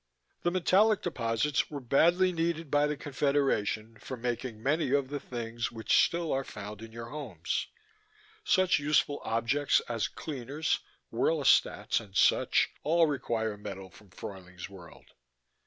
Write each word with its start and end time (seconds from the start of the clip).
The 0.41 0.49
metallic 0.49 1.03
deposits 1.03 1.69
were 1.69 1.79
badly 1.79 2.31
needed 2.31 2.71
by 2.71 2.87
the 2.87 2.97
Confederation 2.97 3.99
for 3.99 4.17
making 4.17 4.59
many 4.63 4.91
of 4.93 5.09
the 5.09 5.19
things 5.19 5.71
which 5.71 6.03
still 6.03 6.31
are 6.31 6.43
found 6.43 6.81
in 6.81 6.91
your 6.91 7.09
homes: 7.09 7.67
such 8.43 8.79
useful 8.79 9.21
objects 9.23 9.79
as 9.81 10.07
cleaners, 10.07 10.79
whirlostats 11.13 11.99
and 11.99 12.15
such 12.17 12.69
all 12.81 13.05
require 13.05 13.57
metal 13.57 13.91
from 13.91 14.09
Fruyling's 14.09 14.67
World. 14.67 15.11